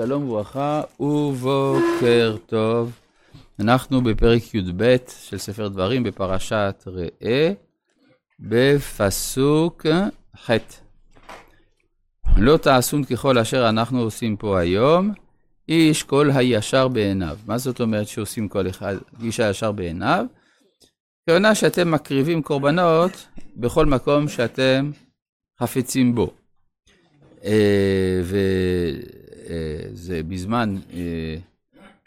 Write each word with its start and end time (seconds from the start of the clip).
שלום 0.00 0.28
וברכה 0.28 0.82
ובוקר 1.00 2.36
טוב. 2.46 2.92
אנחנו 3.60 4.00
בפרק 4.00 4.54
י"ב 4.54 4.96
של 5.28 5.38
ספר 5.38 5.68
דברים 5.68 6.02
בפרשת 6.02 6.84
ראה, 6.86 7.52
בפסוק 8.40 9.86
ח'. 10.36 10.50
לא 12.36 12.56
תעשון 12.56 13.04
ככל 13.04 13.38
אשר 13.38 13.68
אנחנו 13.68 14.00
עושים 14.00 14.36
פה 14.36 14.58
היום, 14.58 15.12
איש 15.68 16.02
כל 16.02 16.30
הישר 16.34 16.88
בעיניו. 16.88 17.38
מה 17.46 17.58
זאת 17.58 17.80
אומרת 17.80 18.08
שעושים 18.08 18.48
כל 18.48 18.68
אחד, 18.68 18.96
איש 19.22 19.40
הישר 19.40 19.72
בעיניו? 19.72 20.26
כהונה 21.28 21.54
שאתם 21.54 21.90
מקריבים 21.90 22.42
קורבנות 22.42 23.26
בכל 23.56 23.86
מקום 23.86 24.28
שאתם 24.28 24.90
חפצים 25.60 26.14
בו. 26.14 26.30
אה, 27.44 28.20
וזה 29.50 30.22
בזמן 30.28 30.76
אה, 30.92 31.36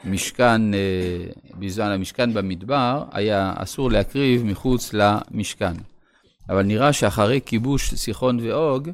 משכן, 0.06 0.74
אה, 0.74 1.26
בזמן 1.60 1.86
המשכן 1.86 2.34
במדבר, 2.34 3.04
היה 3.12 3.54
אסור 3.56 3.92
להקריב 3.92 4.44
מחוץ 4.46 4.94
למשכן. 4.94 5.74
אבל 6.50 6.64
נראה 6.64 6.94
שאחרי 6.94 7.40
כיבוש 7.46 7.94
סיחון 7.94 8.40
ואוג, 8.40 8.90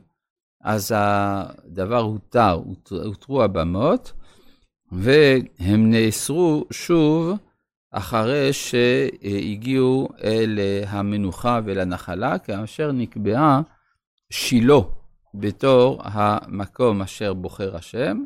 אז 0.64 0.92
הדבר 0.96 2.00
הותר, 2.00 2.60
הותרו 2.90 3.44
הבמות, 3.44 4.14
והם 4.92 5.90
נאסרו 5.92 6.66
שוב 6.72 7.38
אחרי 7.92 8.54
שהגיעו 8.54 10.10
אל 10.24 10.60
המנוחה 10.88 11.60
ואל 11.66 11.80
הנחלה, 11.80 12.40
כאשר 12.40 12.92
נקבעה 12.92 13.62
שילה 14.32 14.80
בתור 15.34 16.02
המקום 16.04 17.02
אשר 17.02 17.34
בוחר 17.34 17.76
השם, 17.76 18.24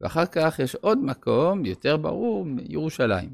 ואחר 0.00 0.26
כך 0.26 0.58
יש 0.58 0.74
עוד 0.74 0.98
מקום, 0.98 1.64
יותר 1.64 1.96
ברור, 1.96 2.46
ירושלים. 2.68 3.30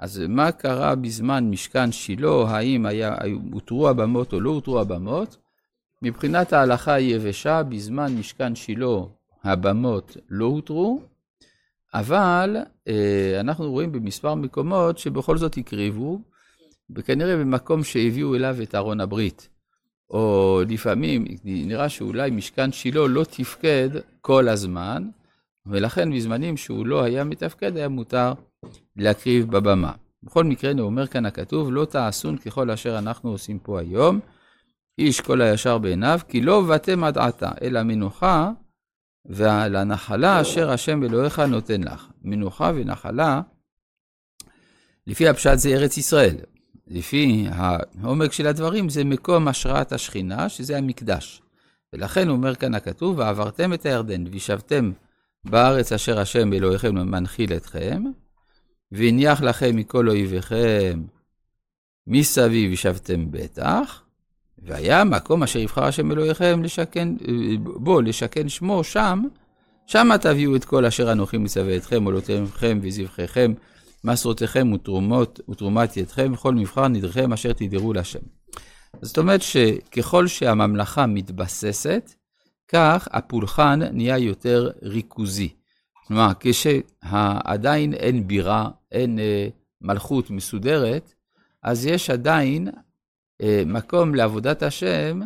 אז 0.00 0.22
מה 0.28 0.52
קרה 0.52 0.94
בזמן 0.94 1.50
משכן 1.50 1.92
שילה, 1.92 2.48
האם 2.48 2.86
היה, 2.86 3.16
הותרו 3.52 3.88
הבמות 3.88 4.32
או 4.32 4.40
לא 4.40 4.50
הותרו 4.50 4.80
הבמות? 4.80 5.36
מבחינת 6.02 6.52
ההלכה 6.52 6.94
היבשה, 6.94 7.62
בזמן 7.62 8.16
משכן 8.16 8.54
שילה 8.54 8.96
הבמות 9.44 10.16
לא 10.30 10.44
הותרו, 10.44 11.00
אבל 11.94 12.56
אה, 12.88 13.36
אנחנו 13.40 13.70
רואים 13.70 13.92
במספר 13.92 14.34
מקומות 14.34 14.98
שבכל 14.98 15.36
זאת 15.36 15.56
הקריבו, 15.56 16.20
וכנראה 16.90 17.36
במקום 17.36 17.84
שהביאו 17.84 18.34
אליו 18.34 18.56
את 18.62 18.74
ארון 18.74 19.00
הברית. 19.00 19.48
או 20.10 20.60
לפעמים 20.68 21.24
נראה 21.44 21.88
שאולי 21.88 22.30
משכן 22.30 22.72
שילה 22.72 23.06
לא 23.08 23.24
תפקד 23.24 23.88
כל 24.20 24.48
הזמן, 24.48 25.08
ולכן 25.66 26.14
בזמנים 26.14 26.56
שהוא 26.56 26.86
לא 26.86 27.02
היה 27.02 27.24
מתפקד 27.24 27.76
היה 27.76 27.88
מותר 27.88 28.32
להקריב 28.96 29.50
בבמה. 29.50 29.92
בכל 30.22 30.44
מקרה, 30.44 30.72
אומר 30.78 31.06
כאן 31.06 31.26
הכתוב, 31.26 31.72
לא 31.72 31.84
תעשון 31.84 32.36
ככל 32.36 32.70
אשר 32.70 32.98
אנחנו 32.98 33.30
עושים 33.30 33.58
פה 33.58 33.80
היום, 33.80 34.20
איש 34.98 35.20
כל 35.20 35.40
הישר 35.40 35.78
בעיניו, 35.78 36.20
כי 36.28 36.40
לא 36.40 36.60
באתם 36.60 37.04
עד 37.04 37.18
עתה, 37.18 37.50
אלא 37.62 37.82
מנוחה 37.82 38.50
ועל 39.24 39.76
הנחלה 39.76 40.40
אשר 40.40 40.70
השם 40.70 41.02
אלוהיך 41.02 41.38
נותן 41.38 41.82
לך. 41.82 42.06
מנוחה 42.22 42.72
ונחלה, 42.74 43.40
לפי 45.06 45.28
הפשט 45.28 45.58
זה 45.58 45.68
ארץ 45.68 45.96
ישראל. 45.96 46.36
לפי 46.88 47.46
העומק 47.50 48.32
של 48.32 48.46
הדברים, 48.46 48.88
זה 48.88 49.04
מקום 49.04 49.48
השראת 49.48 49.92
השכינה, 49.92 50.48
שזה 50.48 50.78
המקדש. 50.78 51.42
ולכן 51.92 52.28
אומר 52.28 52.54
כאן 52.54 52.74
הכתוב, 52.74 53.18
ועברתם 53.18 53.72
את 53.72 53.86
הירדן, 53.86 54.24
וישבתם 54.30 54.92
בארץ 55.50 55.92
אשר 55.92 56.20
השם 56.20 56.52
אלוהיכם 56.52 56.94
מנחיל 56.94 57.52
אתכם, 57.52 58.02
והניח 58.92 59.42
לכם 59.42 59.76
מכל 59.76 60.08
אויביכם 60.08 61.02
מסביב 62.06 62.72
ישבתם 62.72 63.30
בטח, 63.30 64.02
והיה 64.58 65.04
מקום 65.04 65.42
אשר 65.42 65.58
יבחר 65.58 65.84
השם 65.84 66.12
אלוהיכם 66.12 66.62
לשכן, 66.62 67.08
בו, 67.62 68.00
לשכן 68.00 68.48
שמו 68.48 68.84
שם, 68.84 69.22
שמה 69.86 70.18
תביאו 70.18 70.56
את 70.56 70.64
כל 70.64 70.84
אשר 70.84 71.12
אנוכי 71.12 71.38
מצווה 71.38 71.76
אתכם, 71.76 72.04
עולותיכם 72.04 72.78
וזבחיכם, 72.82 73.52
מסרותיכם 74.04 74.72
ותרומות, 74.72 75.40
ותרומת 75.48 75.96
ידכם, 75.96 76.32
וכל 76.32 76.54
מבחר 76.54 76.88
נדרכם 76.88 77.32
אשר 77.32 77.52
תדרו 77.52 77.92
להשם. 77.92 78.18
זאת 79.02 79.18
אומרת 79.18 79.42
שככל 79.42 80.26
שהממלכה 80.26 81.06
מתבססת, 81.06 82.14
כך 82.68 83.08
הפולחן 83.10 83.80
נהיה 83.92 84.18
יותר 84.18 84.70
ריכוזי. 84.82 85.48
כלומר, 86.06 86.32
כשעדיין 86.40 87.94
אין 87.94 88.26
בירה, 88.28 88.70
אין 88.92 89.18
אה, 89.18 89.48
מלכות 89.80 90.30
מסודרת, 90.30 91.14
אז 91.62 91.86
יש 91.86 92.10
עדיין 92.10 92.68
אה, 93.42 93.62
מקום 93.66 94.14
לעבודת 94.14 94.62
השם, 94.62 95.20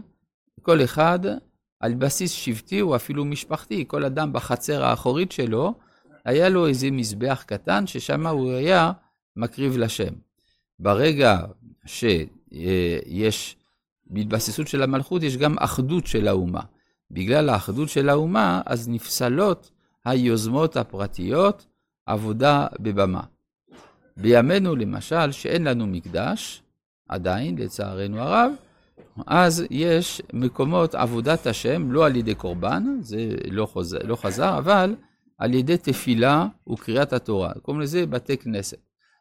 כל 0.62 0.84
אחד 0.84 1.18
על 1.80 1.94
בסיס 1.94 2.30
שבטי 2.30 2.80
או 2.80 2.96
אפילו 2.96 3.24
משפחתי, 3.24 3.84
כל 3.86 4.04
אדם 4.04 4.32
בחצר 4.32 4.84
האחורית 4.84 5.32
שלו, 5.32 5.74
היה 6.24 6.48
לו 6.48 6.66
איזה 6.66 6.90
מזבח 6.90 7.44
קטן 7.46 7.86
ששם 7.86 8.26
הוא 8.26 8.52
היה 8.52 8.92
מקריב 9.36 9.76
לשם. 9.76 10.14
ברגע 10.78 11.38
שיש 11.86 13.56
בהתבססות 14.06 14.68
של 14.68 14.82
המלכות, 14.82 15.22
יש 15.22 15.36
גם 15.36 15.58
אחדות 15.58 16.06
של 16.06 16.28
האומה. 16.28 16.60
בגלל 17.10 17.48
האחדות 17.48 17.88
של 17.88 18.08
האומה, 18.08 18.62
אז 18.66 18.88
נפסלות 18.88 19.70
היוזמות 20.04 20.76
הפרטיות, 20.76 21.66
עבודה 22.06 22.66
בבמה. 22.80 23.22
בימינו, 24.16 24.76
למשל, 24.76 25.32
שאין 25.32 25.64
לנו 25.64 25.86
מקדש, 25.86 26.62
עדיין, 27.08 27.58
לצערנו 27.58 28.20
הרב, 28.20 28.52
אז 29.26 29.64
יש 29.70 30.22
מקומות 30.32 30.94
עבודת 30.94 31.46
השם, 31.46 31.92
לא 31.92 32.06
על 32.06 32.16
ידי 32.16 32.34
קורבן, 32.34 32.98
זה 33.00 33.34
לא, 33.50 33.66
חוזר, 33.66 33.98
לא 34.04 34.16
חזר, 34.16 34.58
אבל 34.58 34.94
על 35.38 35.54
ידי 35.54 35.76
תפילה 35.76 36.46
וקריאת 36.72 37.12
התורה. 37.12 37.52
קוראים 37.62 37.80
לזה 37.80 38.06
בתי 38.06 38.36
כנסת. 38.36 38.78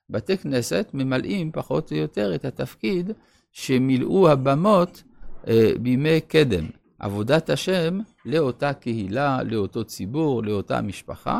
בתי 0.09 0.37
כנסת 0.37 0.89
ממלאים 0.93 1.51
פחות 1.51 1.91
או 1.91 1.97
יותר 1.97 2.35
את 2.35 2.45
התפקיד 2.45 3.11
שמילאו 3.51 4.29
הבמות 4.29 5.03
אה, 5.47 5.71
בימי 5.81 6.21
קדם. 6.21 6.65
עבודת 6.99 7.49
השם 7.49 7.99
לאותה 8.25 8.73
קהילה, 8.73 9.43
לאותו 9.43 9.83
ציבור, 9.83 10.43
לאותה 10.43 10.81
משפחה, 10.81 11.39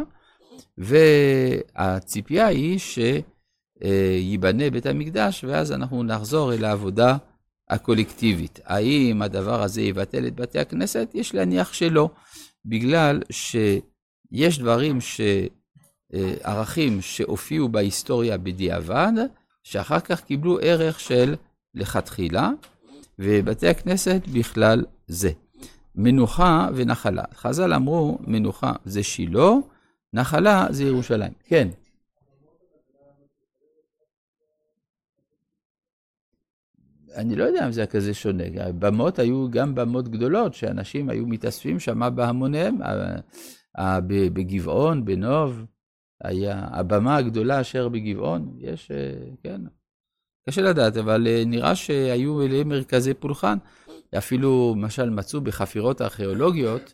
והציפייה 0.78 2.48
היא 2.48 2.80
שייבנה 3.82 4.70
בית 4.70 4.86
המקדש, 4.86 5.44
ואז 5.44 5.72
אנחנו 5.72 6.04
נחזור 6.04 6.54
אל 6.54 6.66
העבודה 6.66 7.18
הקולקטיבית. 7.70 8.60
האם 8.66 9.22
הדבר 9.22 9.62
הזה 9.62 9.82
יבטל 9.82 10.28
את 10.28 10.36
בתי 10.36 10.60
הכנסת? 10.60 11.10
יש 11.14 11.36
להניח 11.36 11.74
שלא, 11.74 12.10
בגלל 12.66 13.22
שיש 13.30 14.60
דברים 14.60 15.02
ש... 15.02 15.22
ערכים 16.44 17.02
שהופיעו 17.02 17.70
בהיסטוריה 17.70 18.38
בדיעבד, 18.38 19.12
שאחר 19.64 20.00
כך 20.00 20.22
קיבלו 20.22 20.60
ערך 20.62 21.00
של 21.00 21.36
לכתחילה, 21.76 22.50
ובתי 23.20 23.68
הכנסת 23.68 24.22
בכלל 24.34 24.86
זה. 25.08 25.32
מנוחה 26.00 26.68
ונחלה. 26.76 27.24
חז"ל 27.34 27.74
אמרו, 27.74 28.18
מנוחה 28.28 28.74
זה 28.86 29.04
שילה, 29.04 29.50
נחלה 30.14 30.68
זה 30.70 30.84
ירושלים. 30.84 31.34
כן. 31.44 31.68
אני 37.16 37.36
לא 37.36 37.44
יודע 37.44 37.66
אם 37.66 37.72
זה 37.72 37.82
היה 37.82 37.88
כזה 37.88 38.14
שונה. 38.14 38.44
הבמות 38.60 39.20
היו 39.20 39.48
גם 39.52 39.76
במות 39.76 40.08
גדולות, 40.08 40.54
שאנשים 40.54 41.10
היו 41.10 41.28
מתאספים 41.28 41.80
שם 41.80 42.16
בהמוניהם. 42.16 42.78
בגבעון, 44.08 45.06
בנוב, 45.06 45.66
היה 46.24 46.68
הבמה 46.72 47.16
הגדולה 47.16 47.62
אשר 47.62 47.90
בגבעון, 47.90 48.56
יש, 48.58 48.92
אה, 48.92 49.14
כן, 49.44 49.62
קשה 50.50 50.62
לדעת, 50.62 50.98
אבל 50.98 51.28
אה, 51.28 51.44
נראה 51.46 51.76
שהיו 51.76 52.42
אליהם 52.42 52.70
מרכזי 52.70 53.14
פולחן. 53.14 53.58
אפילו, 54.18 54.76
למשל, 54.78 55.10
מצאו 55.10 55.42
בחפירות 55.42 56.02
ארכיאולוגיות, 56.02 56.94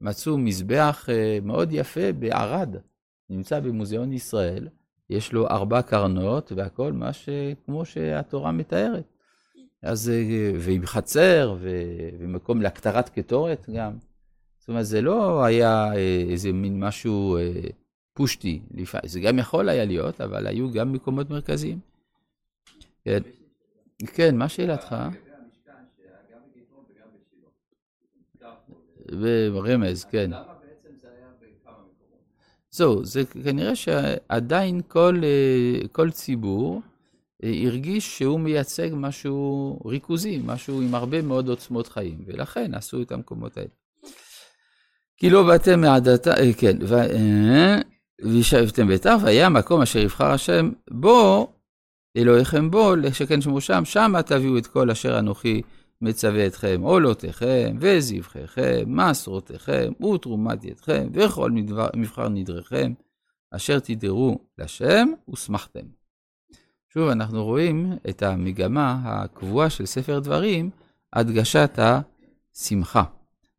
מצאו 0.00 0.38
מזבח 0.38 1.08
אה, 1.12 1.38
מאוד 1.42 1.68
יפה 1.72 2.12
בערד, 2.12 2.76
נמצא 3.30 3.60
במוזיאון 3.60 4.12
ישראל, 4.12 4.68
יש 5.10 5.32
לו 5.32 5.48
ארבע 5.48 5.82
קרנות 5.82 6.52
והכל, 6.56 6.92
מה 6.92 7.12
ש... 7.12 7.28
כמו 7.66 7.84
שהתורה 7.84 8.52
מתארת. 8.52 9.04
אז, 9.82 10.10
אה, 10.10 10.52
ועם 10.58 10.86
חצר, 10.86 11.56
ו... 11.60 11.70
ומקום 12.18 12.62
להקטרת 12.62 13.08
קטורת 13.08 13.66
גם. 13.74 13.92
זאת 14.58 14.68
אומרת, 14.68 14.86
זה 14.86 15.00
לא 15.00 15.44
היה 15.44 15.92
אה, 15.94 16.24
איזה 16.30 16.52
מין 16.52 16.80
משהו 16.80 17.38
פושטי, 18.12 18.62
זה 19.04 19.20
גם 19.20 19.38
יכול 19.38 19.68
היה 19.68 19.84
להיות, 19.84 20.20
אבל 20.20 20.46
היו 20.46 20.72
גם 20.72 20.92
מקומות 20.92 21.30
מרכזיים. 21.30 21.78
כן, 23.04 23.20
כן 24.06 24.36
מה 24.36 24.48
שאלתך? 24.48 24.96
ורמז, 29.52 30.04
כן. 30.04 30.30
זהו, 32.70 33.04
זה 33.04 33.22
כנראה 33.44 33.76
שעדיין 33.76 34.80
כל, 34.88 35.20
אה, 35.24 35.88
כל 35.92 36.10
ציבור 36.10 36.82
אה, 37.44 37.52
הרגיש 37.64 38.18
שהוא 38.18 38.40
מייצג 38.40 38.88
משהו 38.92 39.78
ריכוזי, 39.86 40.40
משהו 40.44 40.82
עם 40.82 40.94
הרבה 40.94 41.22
מאוד 41.22 41.48
עוצמות 41.48 41.88
חיים, 41.88 42.18
ולכן 42.26 42.74
עשו 42.74 43.02
את 43.02 43.12
המקומות 43.12 43.56
האלה. 43.56 43.68
כי 45.16 45.30
לא 45.30 45.42
באתם 45.42 45.80
מעדתה, 45.80 46.34
אה, 46.34 46.52
כן, 46.52 46.76
ו... 46.82 46.94
וישבתם 48.22 48.88
ביתר, 48.88 49.16
והיה 49.22 49.46
המקום 49.46 49.82
אשר 49.82 49.98
יבחר 49.98 50.30
השם 50.30 50.70
בו, 50.90 51.52
אלוהיכם 52.16 52.70
בו, 52.70 52.96
לשכן 52.96 53.40
שמו 53.40 53.60
שם, 53.60 53.84
שמה 53.84 54.22
תביאו 54.22 54.58
את 54.58 54.66
כל 54.66 54.90
אשר 54.90 55.18
אנוכי 55.18 55.62
מצווה 56.00 56.46
אתכם, 56.46 56.80
עולותיכם, 56.82 57.76
וזבחיכם, 57.80 58.84
מסרותיכם, 58.86 59.92
ותרומת 60.04 60.64
ידכם, 60.64 61.08
וכל 61.12 61.50
מבחר 61.96 62.28
נדריכם, 62.28 62.92
אשר 63.50 63.78
תדרו 63.78 64.38
לשם, 64.58 65.08
ושמחתם. 65.32 65.86
שוב, 66.94 67.08
אנחנו 67.08 67.44
רואים 67.44 67.92
את 68.08 68.22
המגמה 68.22 69.00
הקבועה 69.04 69.70
של 69.70 69.86
ספר 69.86 70.18
דברים, 70.18 70.70
הדגשת 71.12 71.78
השמחה. 71.78 73.02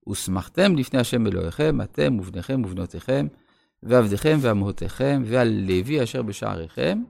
ושמחתם 0.10 0.75
לפני 0.75 1.00
השם 1.00 1.28
אלוהיכם, 1.28 1.81
אתם 1.81 2.19
ובניכם 2.19 2.62
ובנותיכם, 2.66 3.28
ועבדיכם 3.83 4.38
ואמהותיכם, 4.42 5.24
ועל 5.25 5.48
לוי 5.68 6.04
אשר 6.04 6.22
בשעריכם, 6.22 7.04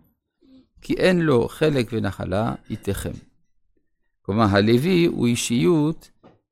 כי 0.82 0.94
אין 0.94 1.20
לו 1.22 1.48
חלק 1.48 1.90
ונחלה 1.92 2.56
איתכם. 2.70 3.12
כלומר, 4.28 4.46
הלוי 4.50 5.06
הוא 5.06 5.28
אישיות, 5.28 6.10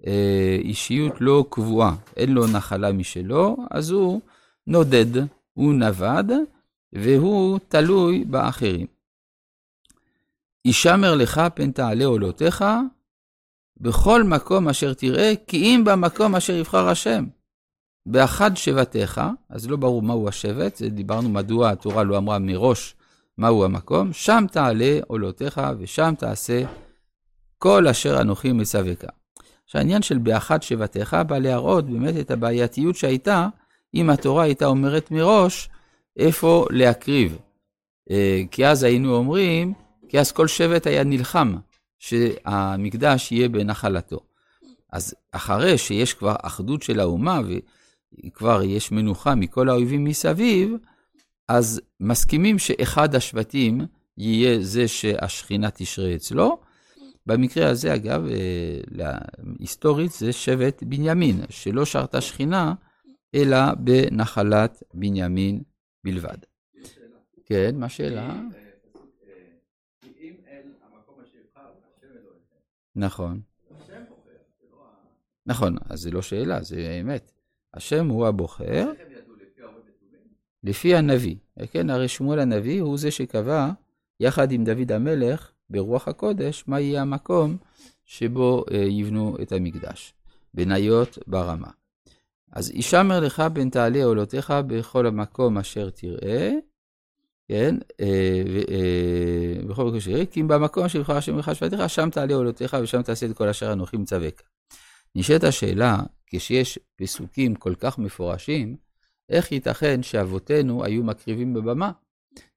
אה, 0.07 0.57
אישיות 0.59 1.13
לא 1.19 1.45
קבועה, 1.49 1.95
אין 2.17 2.33
לו 2.33 2.47
נחלה 2.47 2.91
משלו, 2.91 3.57
אז 3.71 3.91
הוא 3.91 4.21
נודד, 4.67 5.21
הוא 5.53 5.73
נווד, 5.73 6.31
והוא 6.93 7.59
תלוי 7.67 8.23
באחרים. 8.25 8.87
ישמר 10.65 11.15
לך 11.15 11.41
פן 11.55 11.71
תעלה 11.71 12.05
עולותיך, 12.05 12.65
בכל 13.77 14.23
מקום 14.23 14.69
אשר 14.69 14.93
תראה, 14.93 15.33
כי 15.47 15.57
אם 15.57 15.83
במקום 15.85 16.35
אשר 16.35 16.53
יבחר 16.53 16.87
השם. 16.87 17.25
באחד 18.05 18.57
שבטיך, 18.57 19.21
אז 19.49 19.69
לא 19.69 19.77
ברור 19.77 20.01
מהו 20.01 20.27
השבט, 20.27 20.81
דיברנו 20.81 21.29
מדוע 21.29 21.69
התורה 21.69 22.03
לא 22.03 22.17
אמרה 22.17 22.39
מראש 22.39 22.95
מהו 23.37 23.65
המקום, 23.65 24.13
שם 24.13 24.45
תעלה 24.51 24.99
עולותיך 25.07 25.61
ושם 25.79 26.13
תעשה 26.17 26.63
כל 27.65 27.87
אשר 27.87 28.21
אנוכי 28.21 28.51
מצווקה. 28.51 29.07
שהעניין 29.65 30.01
של 30.01 30.17
באחד 30.17 30.63
שבטיך 30.63 31.13
בא 31.27 31.37
להראות 31.37 31.89
באמת 31.89 32.19
את 32.19 32.31
הבעייתיות 32.31 32.95
שהייתה 32.95 33.47
אם 33.95 34.09
התורה 34.09 34.43
הייתה 34.43 34.65
אומרת 34.65 35.11
מראש 35.11 35.69
איפה 36.17 36.65
להקריב. 36.69 37.37
אה, 38.11 38.41
כי 38.51 38.67
אז 38.67 38.83
היינו 38.83 39.15
אומרים, 39.15 39.73
כי 40.09 40.19
אז 40.19 40.31
כל 40.31 40.47
שבט 40.47 40.87
היה 40.87 41.03
נלחם 41.03 41.55
שהמקדש 41.99 43.31
יהיה 43.31 43.49
בנחלתו. 43.49 44.19
אז 44.91 45.15
אחרי 45.31 45.77
שיש 45.77 46.13
כבר 46.13 46.35
אחדות 46.41 46.81
של 46.81 46.99
האומה 46.99 47.41
וכבר 48.25 48.63
יש 48.63 48.91
מנוחה 48.91 49.35
מכל 49.35 49.69
האויבים 49.69 50.03
מסביב, 50.03 50.73
אז 51.47 51.81
מסכימים 51.99 52.59
שאחד 52.59 53.15
השבטים 53.15 53.81
יהיה 54.17 54.57
זה 54.61 54.87
שהשכינה 54.87 55.71
תשרה 55.71 56.15
אצלו. 56.15 56.64
במקרה 57.25 57.69
הזה, 57.69 57.95
אגב, 57.95 58.25
אה, 58.25 59.17
היסטורית 59.59 60.11
זה 60.11 60.33
שבט 60.33 60.83
בנימין, 60.83 61.41
שלא 61.49 61.85
שרתה 61.85 62.21
שכינה, 62.21 62.73
אלא 63.35 63.57
בנחלת 63.79 64.83
בנימין 64.93 65.63
בלבד. 66.03 66.37
כן, 67.45 67.75
מה 67.75 67.85
השאלה? 67.85 68.41
נכון. 72.95 73.41
נכון, 75.45 75.75
אז 75.89 76.01
זה 76.01 76.11
לא 76.11 76.21
שאלה, 76.21 76.63
זה 76.63 76.99
אמת. 77.01 77.31
השם 77.73 78.07
הוא 78.07 78.27
הבוחר. 78.27 78.91
לפי 80.63 80.95
הנביא. 80.95 81.35
כן, 81.71 81.89
הרי 81.89 82.07
שמואל 82.07 82.39
הנביא 82.39 82.81
הוא 82.81 82.97
זה 82.97 83.11
שקבע, 83.11 83.69
יחד 84.19 84.51
עם 84.51 84.63
דוד 84.63 84.91
המלך, 84.91 85.51
ברוח 85.69 86.07
הקודש, 86.07 86.63
מה 86.67 86.79
יהיה 86.79 87.01
המקום 87.01 87.57
שבו 88.05 88.65
אה, 88.71 88.77
יבנו 88.77 89.37
את 89.41 89.51
המקדש. 89.51 90.13
בניות 90.53 91.17
ברמה. 91.27 91.67
אז 92.51 92.71
ישמר 92.75 93.19
לך 93.19 93.43
בין 93.53 93.69
תעלה 93.69 94.03
עולותיך 94.03 94.53
בכל 94.67 95.07
המקום 95.07 95.57
אשר 95.57 95.89
תראה, 95.89 96.51
כן, 97.47 97.75
אה, 98.01 98.43
אה, 98.71 99.67
בכל 99.67 99.85
מקום 99.85 99.99
שיראה, 99.99 100.25
כי 100.25 100.41
אם 100.41 100.47
במקום 100.47 100.89
שבחר 100.89 101.17
השם 101.17 101.37
לך 101.37 101.55
שבטיך, 101.55 101.89
שם 101.89 102.09
תעלה 102.09 102.35
עולותיך 102.35 102.77
ושם 102.81 103.01
תעשה 103.01 103.25
את 103.25 103.37
כל 103.37 103.47
אשר 103.47 103.73
אנוכי 103.73 103.97
מצווק. 103.97 104.41
נשאלת 105.15 105.43
השאלה, 105.43 105.97
כשיש 106.27 106.79
פסוקים 106.95 107.55
כל 107.55 107.75
כך 107.75 107.97
מפורשים, 107.97 108.75
איך 109.29 109.51
ייתכן 109.51 110.03
שאבותינו 110.03 110.83
היו 110.83 111.03
מקריבים 111.03 111.53
בבמה? 111.53 111.91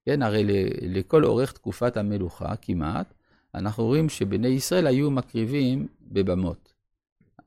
כן, 0.09 0.21
הרי 0.21 0.43
לכל 0.81 1.25
אורך 1.25 1.51
תקופת 1.51 1.97
המלוכה 1.97 2.55
כמעט, 2.61 3.13
אנחנו 3.55 3.85
רואים 3.85 4.09
שבני 4.09 4.47
ישראל 4.47 4.87
היו 4.87 5.11
מקריבים 5.11 5.87
בבמות. 6.01 6.73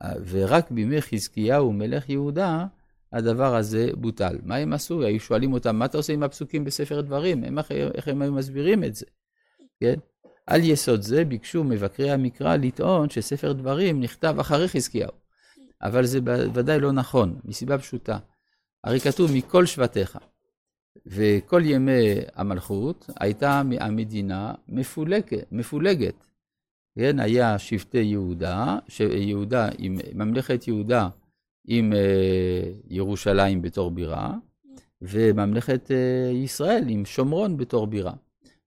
ורק 0.03 0.71
בימי 0.71 1.01
חזקיהו 1.01 1.73
מלך 1.73 2.09
יהודה, 2.09 2.65
הדבר 3.13 3.55
הזה 3.55 3.89
בוטל. 3.93 4.37
מה 4.43 4.55
הם 4.55 4.73
עשו? 4.73 5.03
היו 5.03 5.19
שואלים 5.19 5.53
אותם, 5.53 5.75
מה 5.75 5.85
אתה 5.85 5.97
עושה 5.97 6.13
עם 6.13 6.23
הפסוקים 6.23 6.63
בספר 6.63 7.01
דברים? 7.01 7.43
הם, 7.43 7.57
איך 7.95 8.07
הם 8.07 8.21
היו 8.21 8.33
מסבירים 8.33 8.83
את 8.83 8.95
זה? 8.95 9.05
כן? 9.79 9.95
על 10.47 10.61
יסוד 10.63 11.01
זה 11.01 11.25
ביקשו 11.25 11.63
מבקרי 11.63 12.11
המקרא 12.11 12.55
לטעון 12.55 13.09
שספר 13.09 13.53
דברים 13.53 14.01
נכתב 14.01 14.35
אחרי 14.39 14.67
חזקיהו. 14.67 15.11
אבל 15.81 16.05
זה 16.05 16.19
ודאי 16.53 16.79
לא 16.79 16.91
נכון, 16.91 17.39
מסיבה 17.45 17.77
פשוטה. 17.77 18.17
הרי 18.83 18.99
כתוב 18.99 19.31
מכל 19.33 19.65
שבטיך. 19.65 20.17
וכל 21.05 21.61
ימי 21.65 22.15
המלכות 22.35 23.09
הייתה 23.19 23.61
המדינה 23.79 24.53
מפולגת. 24.67 25.51
מפולגת. 25.51 26.25
כן, 26.95 27.19
היה 27.19 27.59
שבטי 27.59 28.01
יהודה, 28.01 28.77
יהודה 28.99 29.69
עם, 29.77 29.97
ממלכת 30.13 30.67
יהודה 30.67 31.09
עם 31.67 31.93
אה, 31.93 32.71
ירושלים 32.89 33.61
בתור 33.61 33.91
בירה, 33.91 34.33
וממלכת 35.01 35.91
אה, 35.91 36.31
ישראל 36.31 36.83
עם 36.87 37.05
שומרון 37.05 37.57
בתור 37.57 37.87
בירה. 37.87 38.13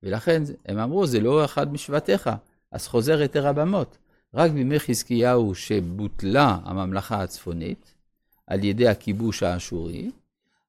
ולכן 0.02 0.42
הם 0.66 0.78
אמרו, 0.78 1.06
זה 1.06 1.20
לא 1.20 1.44
אחד 1.44 1.72
משבטיך, 1.72 2.30
אז 2.72 2.86
חוזר 2.86 3.18
היתר 3.18 3.46
הבמות. 3.46 3.98
רק 4.34 4.50
בימי 4.50 4.78
חזקיהו 4.78 5.54
שבוטלה 5.54 6.58
הממלכה 6.64 7.22
הצפונית 7.22 7.94
על 8.46 8.64
ידי 8.64 8.88
הכיבוש 8.88 9.42
האשורי, 9.42 10.10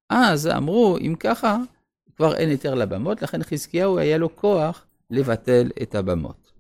אז 0.10 0.48
אמרו, 0.48 0.98
אם 0.98 1.16
ככה, 1.20 1.58
כבר 2.16 2.36
אין 2.36 2.50
היתר 2.50 2.74
לבמות, 2.74 3.22
לכן 3.22 3.44
חזקיהו 3.44 4.00
היה 4.00 4.18
לו 4.18 4.36
כוח 4.36 4.86
לבטל 5.10 5.70
את 5.82 5.96
הבמות. 5.96 6.52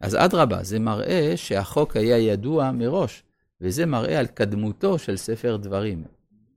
אז 0.00 0.14
אדרבה, 0.14 0.62
זה 0.62 0.78
מראה 0.78 1.32
שהחוק 1.36 1.96
היה 1.96 2.18
ידוע 2.18 2.72
מראש, 2.72 3.22
וזה 3.60 3.86
מראה 3.86 4.18
על 4.18 4.26
קדמותו 4.26 4.98
של 4.98 5.16
ספר 5.16 5.56
דברים. 5.56 6.04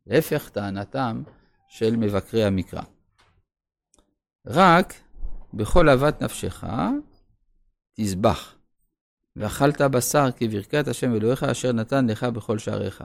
להפך 0.08 0.50
טענתם 0.50 1.24
של 1.68 1.96
מבקרי 1.96 2.44
המקרא. 2.44 2.82
רק 4.48 4.94
בכל 5.54 5.90
אהבת 5.90 6.22
נפשך 6.22 6.64
תזבח, 7.94 8.56
ואכלת 9.36 9.82
בשר 9.82 10.30
כברכת 10.36 10.88
השם 10.88 11.16
אלוהיך 11.16 11.44
אשר 11.44 11.72
נתן 11.72 12.08
לך 12.08 12.24
בכל 12.24 12.58
שעריך. 12.58 13.04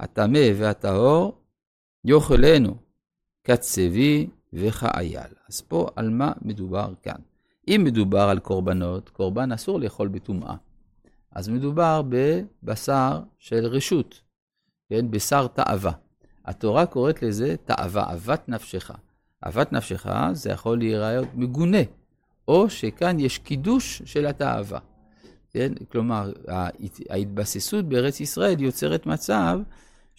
הטמא 0.00 0.48
והטהור 0.58 1.39
יאכלנו 2.04 2.76
כצבי 3.44 4.26
וכאייל. 4.52 5.32
אז 5.48 5.60
פה 5.60 5.88
על 5.96 6.10
מה 6.10 6.32
מדובר 6.42 6.92
כאן? 7.02 7.20
אם 7.68 7.80
מדובר 7.84 8.20
על 8.20 8.38
קורבנות, 8.38 9.08
קורבן 9.08 9.52
אסור 9.52 9.80
לאכול 9.80 10.08
בטומאה. 10.08 10.54
אז 11.32 11.48
מדובר 11.48 12.02
בבשר 12.08 13.20
של 13.38 13.66
רשות, 13.66 14.20
כן? 14.88 15.10
בשר 15.10 15.46
תאווה. 15.46 15.92
התורה 16.44 16.86
קוראת 16.86 17.22
לזה 17.22 17.56
תאווה, 17.64 18.10
אהבת 18.10 18.48
נפשך. 18.48 18.90
אהבת 19.46 19.72
נפשך 19.72 20.06
זה 20.32 20.50
יכול 20.50 20.78
להיראות 20.78 21.28
מגונה, 21.34 21.82
או 22.48 22.70
שכאן 22.70 23.20
יש 23.20 23.38
קידוש 23.38 24.02
של 24.04 24.26
התאווה. 24.26 24.78
כן? 25.50 25.72
כלומר, 25.92 26.32
ההתבססות 27.10 27.84
בארץ 27.84 28.20
ישראל 28.20 28.60
יוצרת 28.60 29.06
מצב 29.06 29.60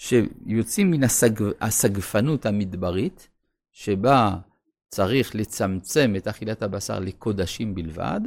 שיוצאים 0.01 0.91
מן 0.91 1.03
הסג... 1.03 1.43
הסגפנות 1.61 2.45
המדברית, 2.45 3.27
שבה 3.71 4.35
צריך 4.89 5.35
לצמצם 5.35 6.13
את 6.17 6.27
אכילת 6.27 6.63
הבשר 6.63 6.99
לקודשים 6.99 7.75
בלבד, 7.75 8.21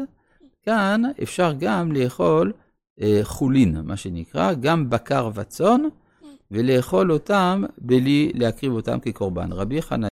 כאן 0.63 1.03
אפשר 1.23 1.53
גם 1.59 1.93
לאכול 1.93 2.53
אה, 3.01 3.21
חולין, 3.23 3.77
מה 3.85 3.97
שנקרא, 3.97 4.53
גם 4.53 4.91
בקר 4.91 5.31
וצאן, 5.35 5.81
ולאכול 6.51 7.13
אותם 7.13 7.65
בלי 7.79 8.33
להקריב 8.35 8.73
אותם 8.73 9.01
כקורבן. 9.01 9.53
רבי 9.53 9.83
חנניה 9.83 10.03